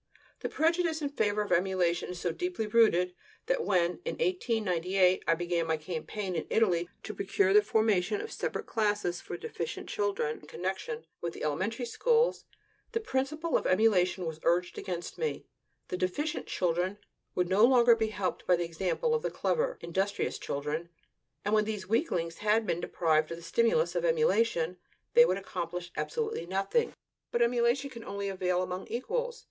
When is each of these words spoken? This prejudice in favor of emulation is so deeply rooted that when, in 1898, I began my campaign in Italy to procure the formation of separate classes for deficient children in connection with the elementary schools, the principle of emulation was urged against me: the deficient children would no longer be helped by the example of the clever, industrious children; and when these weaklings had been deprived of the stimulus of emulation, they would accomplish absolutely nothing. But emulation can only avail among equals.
This 0.39 0.51
prejudice 0.51 0.99
in 1.03 1.09
favor 1.09 1.43
of 1.43 1.51
emulation 1.51 2.09
is 2.09 2.19
so 2.19 2.31
deeply 2.31 2.65
rooted 2.65 3.13
that 3.45 3.63
when, 3.63 3.99
in 4.03 4.15
1898, 4.17 5.21
I 5.27 5.35
began 5.35 5.67
my 5.67 5.77
campaign 5.77 6.33
in 6.33 6.47
Italy 6.49 6.89
to 7.03 7.13
procure 7.13 7.53
the 7.53 7.61
formation 7.61 8.19
of 8.19 8.31
separate 8.31 8.65
classes 8.65 9.21
for 9.21 9.37
deficient 9.37 9.87
children 9.87 10.39
in 10.39 10.47
connection 10.47 11.05
with 11.21 11.33
the 11.33 11.43
elementary 11.43 11.85
schools, 11.85 12.45
the 12.93 12.99
principle 12.99 13.55
of 13.55 13.67
emulation 13.67 14.25
was 14.25 14.39
urged 14.41 14.79
against 14.79 15.19
me: 15.19 15.45
the 15.89 15.97
deficient 15.97 16.47
children 16.47 16.97
would 17.35 17.47
no 17.47 17.63
longer 17.63 17.95
be 17.95 18.07
helped 18.07 18.47
by 18.47 18.55
the 18.55 18.65
example 18.65 19.13
of 19.13 19.21
the 19.21 19.29
clever, 19.29 19.77
industrious 19.81 20.39
children; 20.39 20.89
and 21.45 21.53
when 21.53 21.65
these 21.65 21.87
weaklings 21.87 22.37
had 22.37 22.65
been 22.65 22.79
deprived 22.81 23.29
of 23.29 23.37
the 23.37 23.43
stimulus 23.43 23.93
of 23.93 24.03
emulation, 24.03 24.77
they 25.13 25.25
would 25.25 25.37
accomplish 25.37 25.91
absolutely 25.95 26.47
nothing. 26.47 26.91
But 27.31 27.43
emulation 27.43 27.91
can 27.91 28.03
only 28.03 28.29
avail 28.29 28.63
among 28.63 28.87
equals. 28.87 29.39